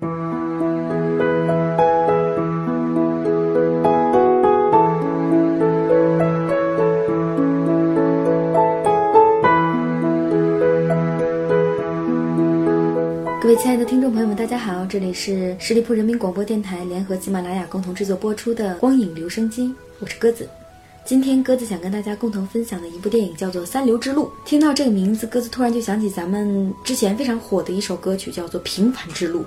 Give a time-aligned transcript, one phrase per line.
[0.00, 0.06] 各
[13.48, 19.64] 位亲爱的听众朋友们，大家好，这里是十里铺人民广播电台联合喜马拉雅共同制作播出的《光影留声机》，
[19.98, 20.48] 我是鸽子。
[21.04, 24.24] 今天鸽子想跟大家共同分享的一部电影叫做《三流之路》。
[24.46, 29.40] 听到这个名字，鸽子突然就想起咱们之前非常火的一首歌曲，叫做《平凡之路》。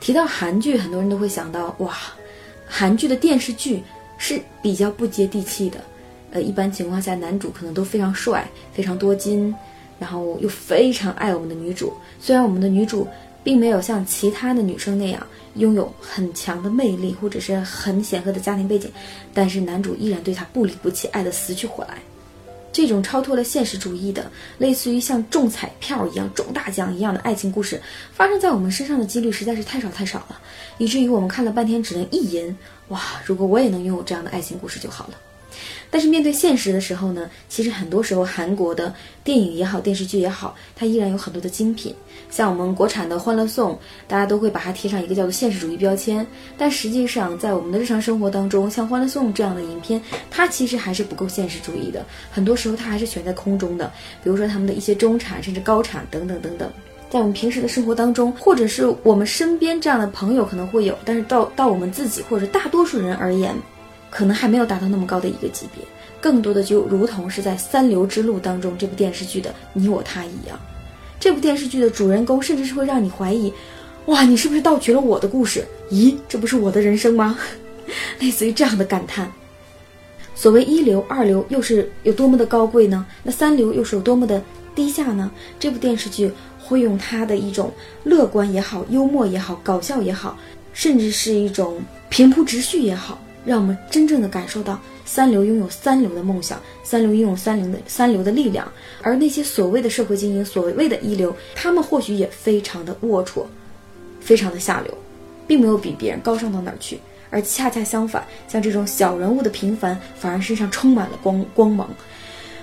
[0.00, 1.94] 提到韩剧，很多人都会想到，哇，
[2.66, 3.82] 韩剧的电视剧
[4.18, 5.78] 是比较不接地气的。
[6.32, 9.54] 呃，一般情况下，男主可能都非常帅，非常多金。
[9.98, 13.06] 然后又非常爱我们的女主，虽然我们的女主
[13.44, 15.22] 并没有像其他的女生那样
[15.56, 18.90] 拥有很强的魅力或者是很显赫的家庭背景，
[19.34, 21.98] 但是男主依然对她不离不弃，爱得死去活来。
[22.72, 27.80] 这种超脱了现实主义的，类似于像中彩票一样中大奖一样的爱情故事，
[28.12, 30.40] 发生在我们身上的几率实在是太少太少了，
[30.78, 32.56] 以至于我们看了半天只能意淫：
[32.88, 35.14] 哇，如果我也能拥有这样的爱情故事就好了。
[35.90, 41.94] 但是面对现实的时候呢，其实很多时候韩国的电影也好，电视剧也好，它依然有很多的精品。
[42.30, 43.72] 像我们国产的《欢乐颂》，
[44.06, 46.24] 大家都会把它贴上一个叫做现实主义标签。
[46.56, 52.06] 但实际上，在我们的日常生活当中，像《欢乐颂》这样的影片，它其实还是不够现实主义的。
[52.30, 53.92] 很多时候，它还是悬在空中的。
[54.22, 56.70] 比如说他们的一些中产甚至高产等等等等，
[57.10, 63.52] 在我们平时的生活当中，或者是我们身边这样的朋友可能会有，但是到到我们自己或者大多数人而言。
[64.10, 65.82] 可能还没有达到那么高的一个级别，
[66.20, 70.58] 更多的就如同是在《三流之路》当中这部电视剧的你我他一样。
[71.18, 73.52] 这部电视剧的主人公甚至是会让你怀疑：
[74.06, 75.64] 哇，你是不是盗取了我的故事？
[75.90, 77.38] 咦，这不是我的人生吗？
[78.18, 79.30] 类似于这样的感叹。
[80.34, 83.06] 所谓一流、二流又是有多么的高贵呢？
[83.22, 84.42] 那三流又是有多么的
[84.74, 85.30] 低下呢？
[85.58, 87.70] 这部电视剧会用它的一种
[88.04, 90.38] 乐观也好、幽默也好、搞笑也好，
[90.72, 93.20] 甚至是一种平铺直叙也好。
[93.44, 98.70] 让我们真正的感受到三流拥有三流的梦想，三流拥有三流的三流的力量，
[99.02, 103.44] 而那些所谓的社会精英，所谓的一流，他们或许也非常的龌龊，
[104.20, 104.94] 非常的下流，
[105.46, 107.00] 并没有比别人高尚到哪儿去，
[107.30, 111.88] 而恰恰相反，像这种小人物的平凡，反而身上充满了光光芒。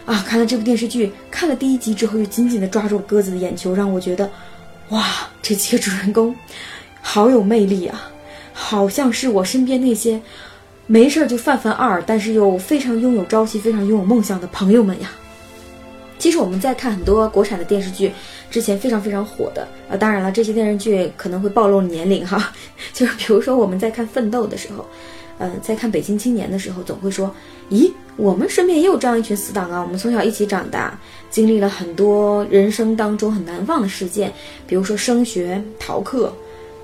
[0.06, 4.30] 啊，看了这部电视剧，看了第一集之后，又紧紧的抓住鸽子的眼球，让我觉得，
[4.90, 5.06] 哇，
[5.42, 6.34] 这几个主人公，
[7.02, 8.10] 好有魅力啊，
[8.54, 10.22] 好像是我身边那些。
[10.90, 15.12] 没事儿就泛泛二，但是又非常拥有朝气、非常拥有梦想的朋友们呀。
[16.18, 18.12] 其实我们在看很多国产的电视剧
[18.50, 19.98] 之前，非常非常火的啊。
[19.98, 22.54] 当然了，这些电视剧可能会暴露年龄哈。
[22.94, 24.88] 就是比如说我们在看《奋斗》的时候，
[25.38, 27.30] 呃，在看《北京青年》的时候，总会说
[27.70, 29.82] ：“咦，我们身边也有这样一群死党啊！
[29.82, 30.98] 我们从小一起长大，
[31.30, 34.34] 经历了很多人生当中很难忘的事件，
[34.66, 36.34] 比如说升学、逃课，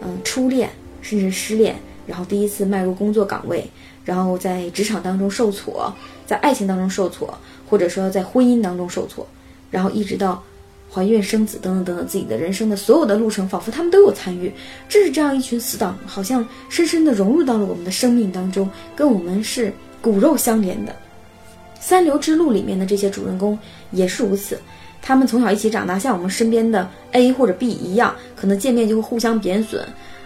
[0.02, 0.70] 嗯，初恋，
[1.02, 1.76] 甚至失恋，
[2.06, 3.66] 然后第一次迈入工作岗位。”
[4.04, 5.94] 然后在职场当中受挫，
[6.26, 7.34] 在爱情当中受挫，
[7.70, 9.26] 或者说在婚姻当中受挫，
[9.72, 10.44] 然后一直到
[10.92, 14.52] 怀孕生子等等等等，自己的人生的所有的路程，仿佛他们都有参与。
[14.88, 20.96] 正是这样一群死党，好像深深的融入到了我们的生命当中，跟我们是骨肉相连的。
[21.80, 23.58] 三流之路里面的这些主人公
[23.92, 24.60] 也是如此，
[25.02, 29.86] 他们从小一起长大，像我们身边的 A 或者 B 一样，可能见面就会互相贬损。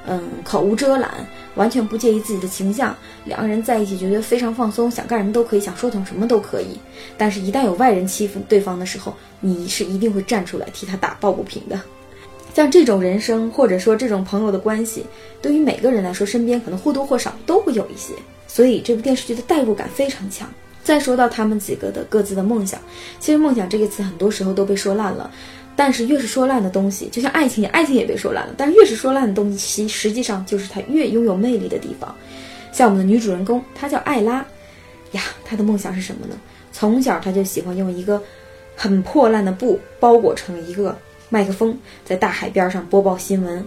[0.10, 1.10] 嗯，口无遮拦，
[1.56, 2.96] 完全不介意自己的形象。
[3.26, 6.80] 两个人在一起，觉得非常放松，想干什么都可以，想说什么什么都可以。
[7.18, 11.80] 但是，一旦有外人欺负对方的时候，你是一定会站出来替他打抱不平的。
[12.54, 15.06] 像这种人生，或者说这种朋友的关系，
[15.42, 18.14] 对于每个人来说，身边可能或多或少都会有一些。
[18.48, 20.50] 所以，这部电视剧的代入感非常强。
[20.84, 22.80] 再说到他们几个的各自的梦想，
[23.20, 25.30] 其实“梦想”这个词很多时候都被说烂了。
[25.78, 28.54] 但是越是说烂的东西，就像爱情，爱情也被说烂了。
[28.58, 32.14] 但是越是说烂的东西，其实际上就是它越拥有魅力的地方。
[32.74, 34.44] 像我们的女主人公，她叫艾拉，
[35.12, 36.36] 呀，她的梦想是什么呢？
[36.74, 38.22] 从小她就喜欢用一个
[38.76, 40.98] 很破烂的布包裹成一个
[41.30, 43.64] 麦克风，在大海边上播报新闻。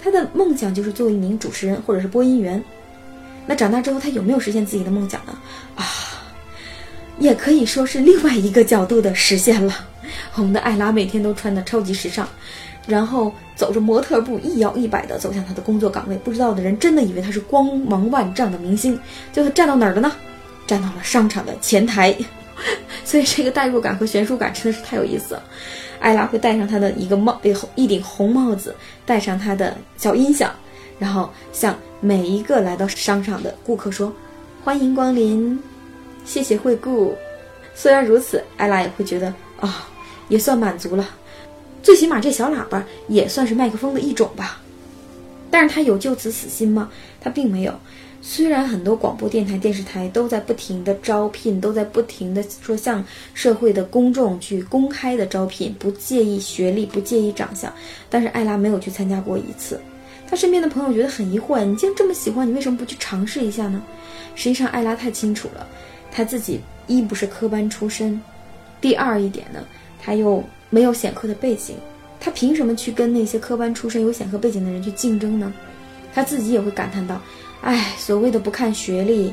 [0.00, 2.62] 她的梦想就是做一名主持人或者是播音员。
[3.44, 5.36] 那长大之后，她有没有实现自己的梦想呢？
[5.74, 5.84] 啊，
[7.18, 9.88] 也可以说是另外一个角度的实现了。
[10.36, 12.28] 我们的艾拉每天都穿的超级时尚，
[12.86, 16.16] 然后走着模特步，一摇一摆地走向她的工作岗位。
[16.18, 18.98] 不知道的人真的以为她是光芒万丈的明星。
[19.32, 20.12] 最后站到哪儿了呢？
[20.66, 22.16] 站到了商场的前台。
[23.04, 25.42] 所以这个代入感和悬殊感真的是太有意思了。
[25.98, 27.38] 艾拉会戴上她的一个帽，
[27.74, 28.74] 一顶红帽子，
[29.04, 30.50] 戴上她的小音响，
[30.98, 34.12] 然后向每一个来到商场的顾客说
[34.62, 35.58] ：“欢迎光临，
[36.24, 37.14] 谢谢惠顾。”
[37.74, 39.88] 虽然如此，艾拉也会觉得啊。
[40.28, 41.08] 也算满足了，
[41.82, 44.60] 最起码这小喇叭也算是麦克风的一种吧。
[45.50, 46.90] 但是他有就此死心吗？
[47.20, 47.72] 他并没有。
[48.20, 53.04] 虽然很多广播电台、电视台都在不停的招聘，都在不停的说向
[53.34, 57.70] 社会的公众去公开的招聘，不介意学历，不介意长相，
[58.08, 59.78] 但是艾拉没有去参加过一次。
[60.26, 63.82] 他身边的朋友觉得很疑惑：你既然这么喜欢，你为什么不去尝试一下呢？
[64.34, 65.66] 实际上，艾拉太清楚了，
[66.10, 68.18] 他自己一不是科班出身，
[68.80, 69.62] 第二一点呢，
[70.04, 71.76] 他又没有显赫的背景，
[72.20, 75.52] 他凭什么去跟那些科班出身、有显赫背景的人去竞争呢？
[76.12, 77.20] 他自己也会感叹到。
[77.62, 79.32] 哎，所谓的不看学历，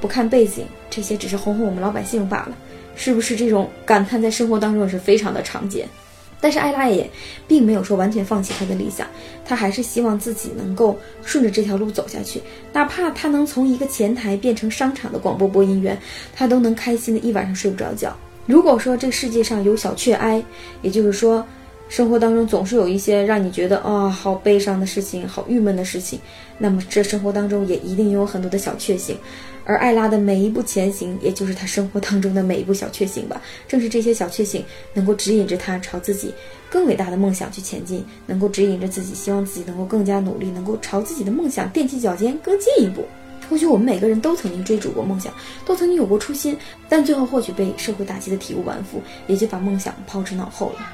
[0.00, 2.56] 不看背景，这些只是哄哄我们老百姓罢了，
[2.94, 3.34] 是不是？
[3.34, 5.88] 这种感叹在生活当中也是非常的常见。
[6.40, 7.08] 但是艾拉也
[7.46, 9.06] 并没有说完全放弃他的理想，
[9.44, 12.40] 他还是希望自己能够顺着这条路走下去，
[12.72, 15.96] 哪怕他能从一个前台变成商场的广播播音员，
[16.34, 18.16] 他都能开心的一晚上睡不着觉。
[18.46, 20.42] 如果说这世界上有小雀哀，
[20.82, 21.44] 也就是说。
[21.88, 26.18] 生活当中总是有一些让你觉得啊好悲伤的事情，好郁闷的事情。
[26.56, 29.14] 那么这生活当中也一定有很多的小确幸，
[29.66, 33.42] 而艾拉的每一步前行，也就是他生活当中的每一步小确幸吧。
[33.68, 36.32] 正是这些小确幸，能够指引着他朝自己
[36.70, 43.04] 更伟大的梦想去前进，能够指引着自己，希望自己能够更加努力，能够朝自己的梦想踮起脚尖更进一步。
[43.48, 45.32] 或许我们每个人都曾经追逐过梦想，
[45.66, 46.56] 都曾经有过初心，
[46.88, 50.86] 但最后或许被社会打击的体无完肤，也就把梦想抛之脑后了。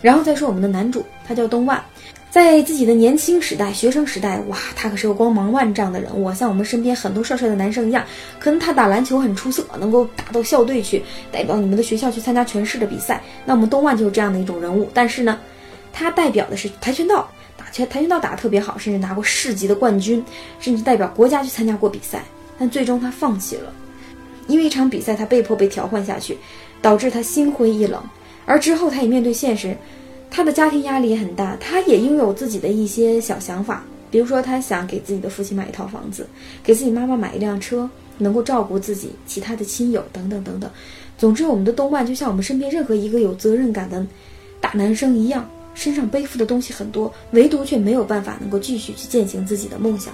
[0.00, 1.82] 然后再说我们的男主，他叫东万，
[2.30, 8.04] 在自己的年轻时代、学生时代，哇，他可是个光芒万丈的人物，像我们身边很多帅帅的男生一样。
[8.38, 11.02] 可能他打篮球很出色，能够打到校队去，
[11.32, 13.20] 代表你们的学校去参加全市的比赛。
[13.44, 14.88] 那我们东万就是这样的一种人物。
[14.94, 15.36] 但是呢，
[15.92, 17.28] 他代表的是跆拳道，
[17.86, 20.24] 跆拳道打得特别好，甚至拿过市级的冠军，
[20.60, 22.22] 甚至代表国家去参加过比赛。
[22.58, 23.72] 但最终他放弃了，
[24.48, 26.36] 因为一场比赛，他被迫被调换下去，
[26.82, 28.02] 导致他心灰意冷。
[28.46, 29.76] 而之后，他也面对现实，
[30.30, 36.26] 他的家庭压力也很大，他也拥有自己的一些小想法，比如说他想给自己的父亲买一套房子，
[36.64, 40.68] 给自己妈妈买一辆车，能够照顾自己其他的亲友等等等等。
[41.16, 44.04] 总之，我们的动漫就像我们身边任何一个有责任感的
[44.60, 45.48] 大男生一样，
[45.78, 50.12] 身上背负的东西很多，唯独却没有办法能够继续去践行自己的梦想。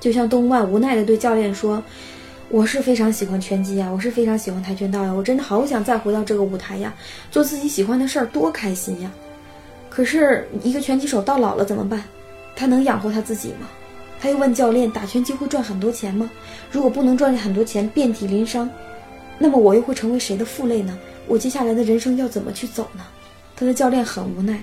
[0.00, 1.80] 就像东万无奈地对教练说。
[2.50, 6.94] 我是非常喜欢拳击呀，我是非常喜欢跆拳道呀，我真的好想再回到这个舞台呀，
[7.30, 9.10] 做自己喜欢的事儿，多开心呀！
[9.90, 12.02] 可是，一个拳击手到老了怎么办？
[12.56, 13.68] 他能养活他自己吗？
[14.18, 16.30] 他又问教练：打拳击会赚很多钱吗？
[16.70, 18.70] 如果不能赚很多钱，遍体鳞伤，
[19.36, 20.98] 那么我又会成为谁的负累呢？
[21.26, 23.04] 我接下来的人生要怎么去走呢？
[23.54, 24.58] 他的教练很无奈，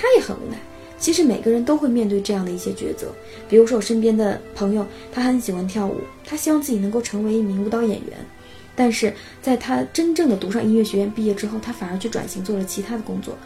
[0.00, 0.56] 他也很无奈。
[0.98, 3.12] 其实每个人都会面对这样的一些抉择，
[3.48, 8.18] 比如说我身边的朋友，他很喜欢跳舞，他希望自己能够成为一名舞蹈演员，
[8.74, 9.12] 但是
[9.42, 13.36] 在他真正的读上音乐学院毕业之后，他反而去转型做了其他的工作。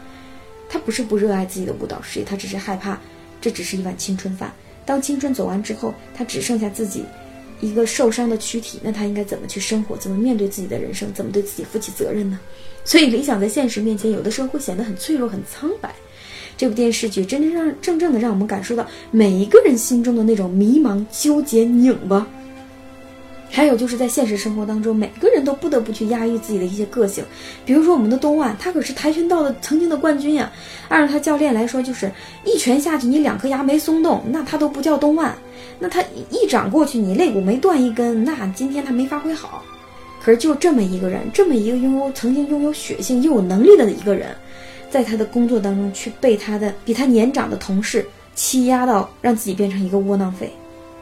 [0.67, 2.99] 他不是不热爱自己的舞蹈事业，他只是害怕
[3.39, 4.53] 这只是一碗青春饭。
[4.85, 7.05] 当青春走完之后，他只剩下自己
[7.61, 9.95] 一个受伤的躯体，那他应该怎么去生活？
[9.95, 11.13] 怎么面对自己的人生？
[11.13, 12.37] 怎么对自己负起责任呢？
[12.83, 15.95] 所以理想在现实面前，有的时候会显得很脆弱、很苍白。
[16.57, 22.25] 这部电视剧真真让正正的让我们感受到每一个人心中的那种迷茫、纠结、拧巴。
[23.51, 27.23] 还有就是在现实生活当中，每个人都不得不去压抑自己的一些个性。
[27.65, 30.51] 比如说我们的东万，他可是跆拳道的曾经的冠军呀。
[30.89, 32.11] 按照他教练来说，就是
[32.43, 35.33] 一拳下去你两颗牙没松动，那他都不叫东万。
[35.79, 39.63] 那他一掌过去，你肋骨没断一根，那今天他没发挥好。
[40.21, 44.35] 可是就这么一个人，这么一个拥有曾经拥有血性又有能力的一个人。
[44.95, 50.49] 在他的工作当中，去被他的比他年长的同事欺压到，让自己变成一个窝囊废。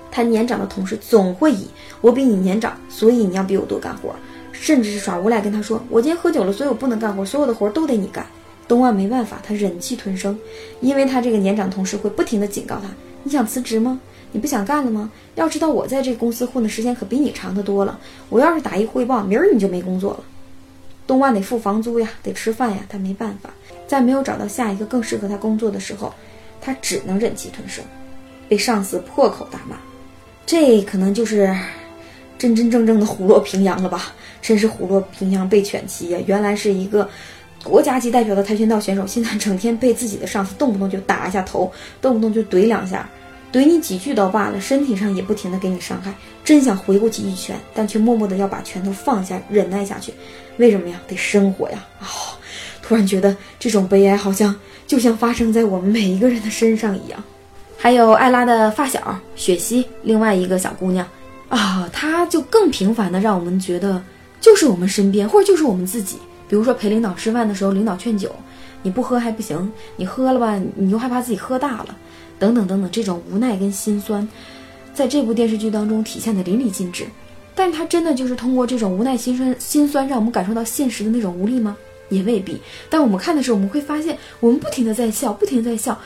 [0.09, 1.67] 他年长的同事总会以
[2.01, 4.15] 我比你年长，所以你要比我多干活，
[4.51, 8.25] 甚至是耍无赖跟他说：“我今天喝酒了，所以我不能干活，所有的活都得你干。”
[8.67, 10.35] 东万没办法，他忍气吞声，
[10.81, 12.89] 因为他这个年长同事会不停的警告他
[13.21, 13.99] ：“你想辞职吗？
[14.31, 15.11] 你不想干了吗？
[15.35, 20.23] 要知道我在这公司混的时间可比你长得多了，我要是打一汇报，明儿你就没工作了。”
[21.05, 23.49] 东万得付房租呀，得吃饭呀，他没办法。
[23.93, 26.11] 在没有找到下一个更适合他工作的时候，
[26.59, 27.83] 他只能忍气吞声，
[28.49, 29.75] 被上司破口大骂。
[30.47, 31.55] 这可能就是
[32.39, 34.13] 真真正正的虎落平阳了吧？
[34.41, 36.19] 真是虎落平阳被犬欺呀！
[36.25, 37.07] 原来是一个
[37.63, 41.71] 国家级代表的跆拳道选手，现在整天被自己的上司动不动就打一下头，
[42.01, 43.07] 动不动就怼两下，
[43.53, 46.11] 怼你几句倒罢了，身体上也不停的给你伤害。
[46.43, 50.11] 真想回过去一拳，但却默默的要把拳头放下，忍耐下去。
[50.57, 50.99] 为什么呀？
[51.07, 51.85] 得生活呀！
[52.01, 52.32] 啊！
[52.83, 57.23] 突然觉得这种悲哀好像就像发生在我们每一个人的身上一样。
[57.77, 61.07] 还有艾拉的发小雪溪，另外一个小姑娘
[61.49, 64.01] 啊，她就更平凡的让我们觉得
[64.39, 66.17] 就是我们身边，或者就是我们自己。
[66.47, 68.29] 比如说陪领导吃饭的时候，领导劝酒，
[68.83, 71.95] 你不喝还不行，你喝了吧，你又害怕自己喝大了。
[72.37, 74.27] 等等等等，这种无奈跟心酸，
[74.93, 77.05] 在这部电视剧当中体现的淋漓尽致。
[77.55, 81.75] 但他真的就是通过这种无奈、心酸、心酸，让我们感受到现实的那种无力吗？
[82.13, 82.61] 也未必。
[82.89, 85.99] 但我们看的时候，我们会发现，我们不停的在笑，不停的在笑，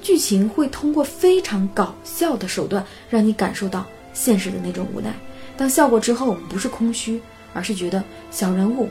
[0.00, 5.14] 剧情会通过非常搞笑的手段，让你感受到现实的那种无奈。
[5.56, 7.20] 当笑过之后，我们不是空虚，
[7.52, 8.88] 而是觉得小人物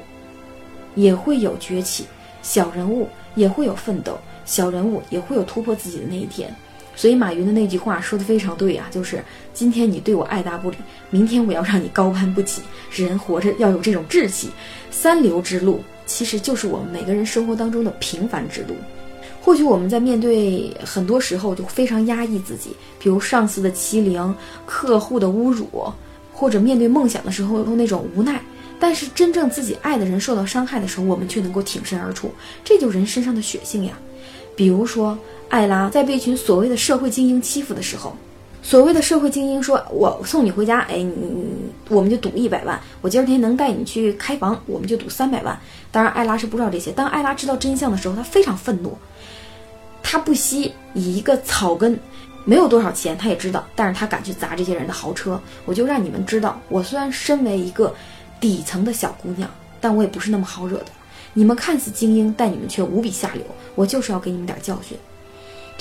[0.95, 2.05] 也会有崛起，
[2.41, 6.53] 小人物也会有奋斗，小人物也会有突破自己的那一天。
[6.93, 9.23] 所以马云的那句话说的非常对啊，就是
[9.53, 10.77] 今天你对我爱答不理，
[11.09, 12.61] 明天我要让你高攀不起。
[12.91, 14.49] 人活着要有这种志气，
[14.91, 15.81] 三流之路
[16.13, 18.75] 其实就是我们每个人生活当中的平凡之路。
[19.41, 25.67] 或许我们在面对很多时候就非常压抑自己，比如上司的欺凌、客户的侮辱，
[26.33, 28.41] 或者面对梦想的时候那种无奈。
[28.79, 32.31] 但是真正自己爱的人受到伤害的时候，我们却能够挺身而出，
[32.63, 33.97] 这就人身上的血性呀。
[34.55, 35.17] 比如说。
[35.51, 38.15] 艾拉在被一群所谓的社会精英欺负的时候，
[38.63, 41.45] 所谓的社会精英说：“我送你回家，哎，你你
[41.89, 42.79] 我们就赌一百万。
[43.01, 45.59] 我今儿天能带你去开房，我们就赌三百万。”
[45.91, 46.91] 当然，艾拉是不知道这些。
[46.91, 48.95] 当艾拉知道真相的时候，她非常愤怒，
[50.03, 51.99] 她不惜以一个草根，
[52.45, 55.41] 没有多少钱，她也知道，但是她敢去砸这些人的豪车。
[55.65, 57.93] 我就让你们知道，我虽然身为一个
[58.39, 59.49] 底层的小姑娘，
[59.81, 60.87] 但我也不是那么好惹的。
[61.33, 63.43] 你们看似精英，但你们却无比下流。
[63.73, 64.95] 我就是要给你们点教训。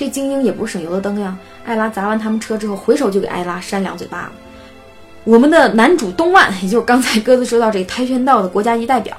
[0.00, 1.37] 这精英也不是省油的灯呀！
[1.62, 4.30] 艾拉砸完他们车之后，回手就给艾拉扇两嘴巴子。
[5.25, 9.14] 我们的男主东万，也就是刚才鸽子说到这个跆拳道的国家级代表，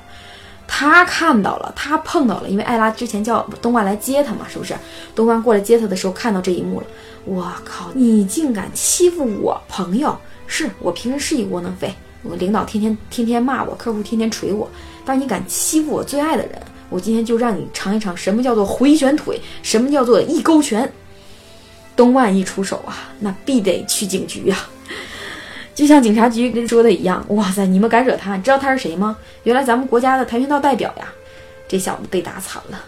[0.67, 4.73] 他看到了，他碰到了，因为艾拉之前叫东万来接他嘛，是不是？
[5.13, 6.87] 东万过来接他的时候，看到这一幕了。
[7.25, 10.17] 我靠，你竟敢欺负我朋友！
[10.47, 14.67] 是我平时是一窝囊废，我领导天天天天骂我，客户天天捶我，
[15.05, 16.59] 但是你敢欺负我最爱的人！
[16.91, 20.91] 我今天就让你尝一尝什么叫做回旋腿，什么叫做一勾拳。
[21.95, 24.67] 东万一出手啊，那必得去警局呀！
[25.73, 28.35] 就像警察局跟说的一样，哇塞，你们敢惹他？
[28.35, 29.17] 你知道他是谁吗？
[29.43, 31.07] 原来咱们国家的跆拳道代表呀！
[31.67, 32.83] 这小子被打惨了。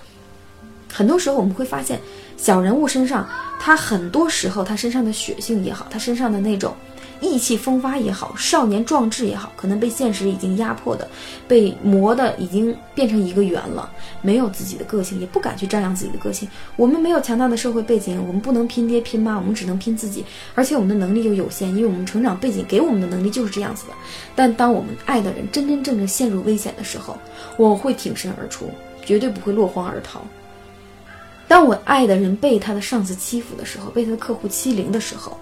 [0.91, 2.00] 很多时候我们会发现，
[2.36, 3.27] 小人物身上，
[3.60, 6.75] 他很多时候他身上的血性也好，他身上的那种。
[7.24, 11.08] 意气风发也好，少年壮志也好，可能被现实已经压迫的，
[11.48, 13.89] 被磨的已经变成一个圆了，
[14.22, 16.48] 没有自己的个性，也不敢去张扬自己的个性。
[16.75, 23.94] 我们没有强大的社会背景，我们不能拼爹拼妈，我们只能拼自己，而且我们的能力又有限，因为我们成长背景给我们的能力就是这样子的。
[24.36, 27.18] 但当我们爱的人真真正正陷入危险的时候，
[27.58, 28.70] 我会挺身而出，
[29.06, 30.22] 绝对不会落荒而逃。
[31.48, 35.38] 当我爱的人被他的上司欺负的时候，被他的客户欺凌的时候。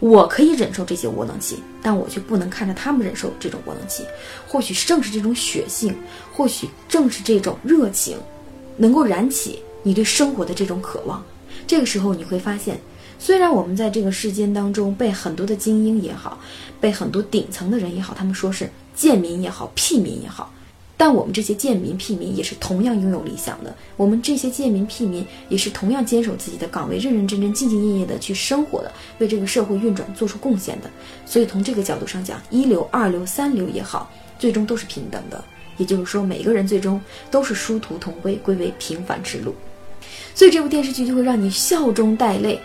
[0.00, 4.04] 我可以忍受这些窝囊气，但我却不能看着他们忍受这种窝囊气。
[4.46, 5.96] 或许正是这种血性，
[6.32, 8.16] 或许正是这种热情，
[8.76, 11.24] 能够燃起你对生活的这种渴望。
[11.66, 12.80] 这个时候你会发现，
[13.18, 16.38] 虽然我们在这个世间当中被很多的精英也好，
[16.80, 20.52] 被很多顶层的人也好，他们说是贱民也好，屁民也好。
[20.98, 30.90] 但我们这些贱民屁民也是同样拥有理想的，我们这些贱民屁民也是同样坚守自己的岗位，认认真真、兢兢业业的去生活的，为这个社会运转做出贡献的。
[31.24, 35.42] 所以从这个角度上讲，一流、二流、三流也好，最终都是平等的。
[35.76, 37.00] 也就是说，每个人最终
[37.30, 39.54] 都是殊途同归，归为平凡之路。
[40.34, 42.60] 所以这部电视剧就会让你笑中带泪，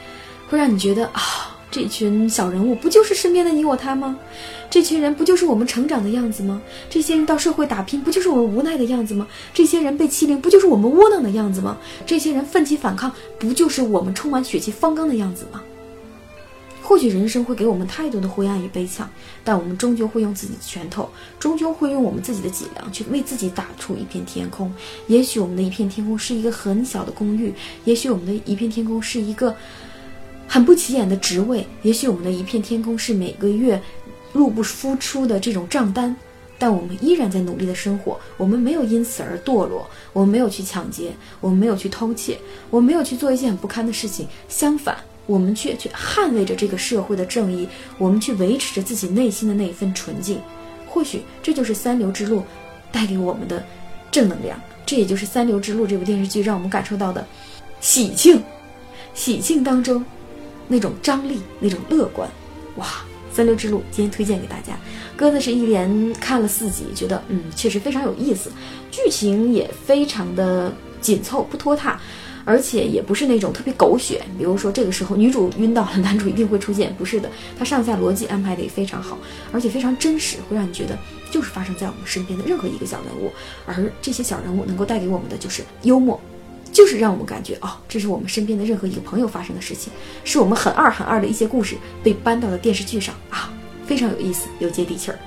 [0.49, 1.52] 会让你觉得啊。
[1.73, 4.15] 这群小人物不就是身边的你我他吗？
[4.69, 6.61] 这群人不就是我们成长的样子吗？
[6.87, 9.27] 这些人到社会打拼不就是我们无奈的样子吗？
[9.55, 11.75] 这些人被欺凌不就是我们窝囊的样子吗？
[12.05, 15.63] 这些人奋起反抗不就是我们充满血气方刚的样子吗？
[16.83, 19.05] 或许人生会给我们太多的灰暗与悲怆，
[19.43, 24.71] 但我们终究会用自己的拳头，终究会用我们自己的脊梁去为自己打出一片天空。
[25.07, 27.51] 也许我们的一片天空是一个很小的公寓，
[27.85, 29.55] 也许我们的一片天空是一个。
[30.53, 33.81] 很不起眼的职位，也许我们的一片天空是每个月
[34.31, 36.15] 入不敷出的这种账单，
[36.59, 38.19] 但我们依然在努力的生活。
[38.37, 42.37] 我们没有因此而堕落，我们没有去抢劫，我们没有去偷窃，
[42.69, 44.27] 我们没有去做一些很不堪的事情。
[44.47, 44.95] 相反，
[45.25, 47.67] 我们却去捍卫着这个社会的正义，
[47.97, 50.39] 我们去维持着自己内心的那一份纯净。
[50.87, 52.43] 或许这就是三流之路
[52.91, 53.65] 带给我们的
[54.11, 57.25] 正能量，这也就是《三流之路》这部电视剧让我们感受到的
[57.81, 58.39] 喜庆。
[59.15, 60.05] 喜庆当中。
[60.67, 62.29] 那种张力，那种乐观，
[62.77, 62.87] 哇！
[63.31, 64.77] 三流之路今天推荐给大家。
[65.17, 68.51] 鸽子是一连看了四集，觉得嗯，确实非常有意思，
[68.91, 71.99] 剧情也非常的紧凑，不拖沓，
[72.45, 74.21] 而且也不是那种特别狗血。
[74.37, 77.27] 比如说这个时候女主晕倒了，男主一定会出现，不是的，
[77.57, 79.17] 它上下逻辑安排的也非常好，
[79.51, 80.95] 而且非常真实，会让你觉得
[81.31, 83.31] 就是发生在我们身边的任何一个小人物。
[83.65, 86.21] 而这些小人物能够带给我们的就是幽默。
[86.73, 89.93] 就是让我们感觉哦，这是我们身边的任何一个朋友发生的事情，
[90.25, 93.53] 是我们很二很二的一些故事被搬到了电视剧上啊，
[93.85, 95.19] 非常有意思，有接地气儿。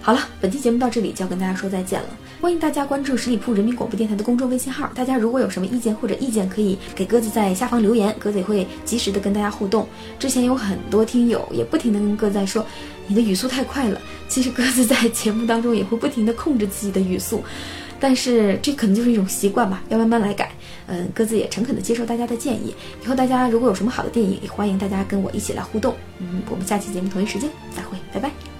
[0.00, 2.08] 好了，本期节目到这里就要跟大家说再见了。
[2.40, 4.90] 欢迎大家关注十里铺人民广播电台的公众微信号。
[4.94, 9.88] 大家如果有什么意见或者意见，可以给鸽子在下方留言，鸽子也会及时的跟大家互动。
[10.18, 12.64] 之前有很多听友也不停的跟鸽子在说，
[13.06, 13.98] 你的语速太快了。
[14.28, 17.42] 其实鸽子在节目当中也会不停的控制自己的语速，
[17.98, 20.53] 但是这可能就是一种习惯吧，要慢慢来改。
[20.86, 22.74] 嗯，各自也诚恳的接受大家的建议。
[23.02, 25.94] 以后大家如果有什么好的电影，也欢迎大家跟我一起来互动。
[26.18, 28.53] 嗯，我们下期节目同一时间再会，拜拜。